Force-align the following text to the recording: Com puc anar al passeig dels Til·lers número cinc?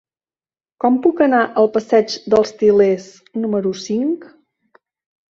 Com 0.83 0.95
puc 1.01 1.19
anar 1.25 1.41
al 1.63 1.67
passeig 1.75 2.15
dels 2.35 2.53
Til·lers 2.61 3.05
número 3.43 3.75
cinc? 3.83 4.25